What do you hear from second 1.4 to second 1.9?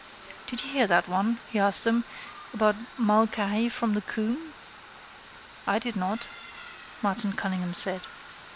he asked